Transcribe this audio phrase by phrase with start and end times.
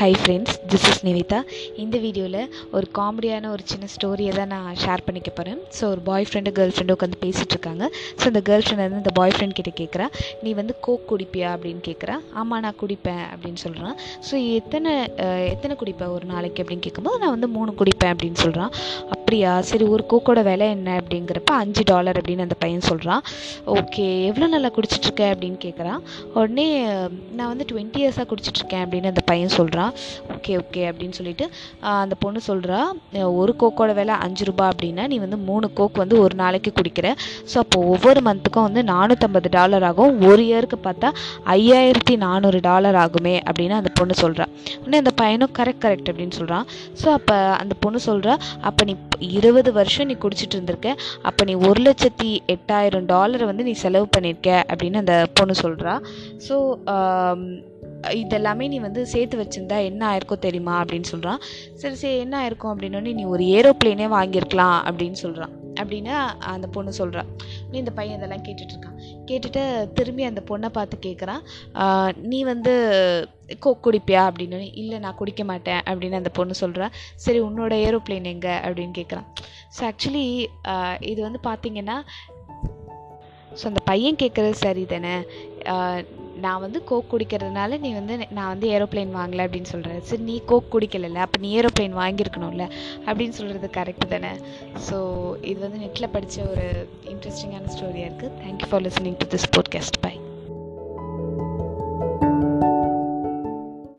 [0.00, 1.38] Hi friends this is Nivitha
[1.82, 2.38] இந்த வீடியோவில்
[2.76, 6.72] ஒரு காமெடியான ஒரு சின்ன ஸ்டோரியை தான் நான் ஷேர் பண்ணிக்க போகிறேன் ஸோ ஒரு பாய் ஃப்ரெண்டு கேர்ள்
[6.74, 7.84] ஃப்ரெண்டு உட்காந்து பேசிகிட்டு இருக்காங்க.
[8.20, 10.06] ஸோ அந்த கேர்ள் ஃப்ரெண்ட் வந்து இந்த பாய் ஃப்ரெண்ட் கிட்ட கேட்குறா
[10.44, 11.50] நீ வந்து கோக் குடிப்பியா?
[11.56, 13.96] அப்படின்னு கேட்குறா ஆமாம் நான் குடிப்பேன் அப்படின்னு சொல்கிறான்
[14.28, 14.94] ஸோ எத்தனை
[15.54, 18.72] எத்தனை குடிப்பேன் ஒரு நாளைக்கு அப்படின்னு கேட்கும்போது நான் வந்து மூணு குடிப்பேன் அப்படின்னு சொல்கிறான்
[19.30, 19.50] அப்படியா?
[19.60, 23.20] சரி ஒரு கோக்கோட விலை என்ன அப்படிங்கிறப்ப அஞ்சு டாலர் அப்படின்னு அந்த பையன் சொல்கிறான்
[23.74, 26.00] ஓகே எவ்வளோ நல்லா குடிச்சிட்ருக்க அப்படின்னு கேட்குறான்
[26.34, 26.64] உடனே
[27.36, 29.92] நான் வந்து டுவெண்ட்டி இயர்ஸாக குடிச்சிட்ருக்கேன் அப்படின்னு அந்த பையன் சொல்கிறான்
[30.36, 31.46] ஓகே ஓகே அப்படின்னு சொல்லிட்டு
[31.92, 32.80] அந்த பொண்ணு சொல்கிறா
[33.42, 37.06] ஒரு கோக்கோட விலை அஞ்சு ரூபாய் அப்படின்னா நீ வந்து மூணு கோக் வந்து ஒரு நாளைக்கு குடிக்கிற.
[37.50, 40.12] ஸோ அப்போ ஒவ்வொரு மந்த்துக்கும் வந்து நானூற்றம்பது டாலர் ஆகும்.
[40.30, 41.10] ஒரு இயருக்கு பார்த்தா
[41.56, 44.48] ஐயாயிரத்தி நானூறு டாலர் ஆகுமே அப்படின்னு அந்த பொண்ணு சொல்கிறா
[44.82, 46.66] உடனே அந்த பையனும் கரெக்ட் கரெக்ட் அப்படின்னு சொல்கிறான்
[47.02, 48.36] ஸோ அப்போ அந்த பொண்ணு சொல்கிறா
[48.68, 50.96] அப்போ நீ இருபது வருஷம் நீ குடிச்சிட்டு இருந்திருக்க.
[51.22, 56.00] அப்போ நீ ஒரு லட்சத்தி எட்டாயிரம் டாலரை வந்து நீ செலவு பண்ணியிருக்க அப்படின்னு அந்த பொண்ணு சொல்கிறா
[56.48, 56.56] ஸோ
[58.08, 61.40] இதெல்லாமே நீ வந்து சேர்த்து வச்சிருந்தா என்ன ஆயிருக்கும் தெரியுமா அப்படின்னு சொல்கிறான்
[61.74, 65.50] சரி சரி என்ன ஆயிருக்கும் அப்படின்னோடனே நீ ஒரு ஏரோப்ளேனே வாங்கியிருக்கலாம் அப்படின்னு சொல்கிறான்
[65.80, 67.22] அப்படின்னு அந்த பொண்ணு சொல்கிறா
[67.70, 68.96] இந்த பையன் இதெல்லாம் கேட்டுட்ருக்கான்.
[69.26, 71.42] கேட்டுட்டு திரும்பி அந்த பொண்ணை பார்த்து கேட்குறான்
[72.22, 72.72] நீ வந்து
[73.58, 74.22] கோ குடிப்பியா?
[74.30, 74.70] அப்படின்னு.
[74.74, 78.54] இல்லை நான் குடிக்க மாட்டேன் அப்படின்னு அந்த பொண்ணு சொல்கிறா சரி உன்னோட ஏரோப்ளேன் எங்கே?
[78.66, 79.28] அப்படின்னு கேட்குறான்
[79.76, 80.26] ஸோ ஆக்சுவலி
[81.00, 81.98] இது வந்து பார்த்திங்கன்னா
[83.54, 85.14] ஸோ அந்த பையன் கேட்குறது சரி தானே
[86.40, 90.76] நான் வந்து கோக் குடிக்கிறதுனால நீ வந்து நான் வந்து ஏரோப்ளேன் வாங்கலை அப்படின்னு சொல்கிற சரி நீ கோக்
[90.76, 92.66] குடிக்கலைல்ல அப்போ நீ ஏரோப்ளேன் வாங்கியிருக்கணும்ல
[93.06, 94.32] அப்படின்னு சொல்கிறது கரெக்டு தானே?
[94.90, 94.98] ஸோ
[95.42, 100.14] இது வந்து நெட்டில் படித்த ஒரு இன்ட்ரெஸ்டிங்கான ஸ்டோரியாக இருக்குது thank you for listening to this podcast bye